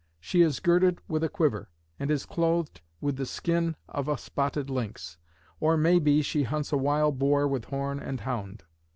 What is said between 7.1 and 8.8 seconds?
boar with horn and hound."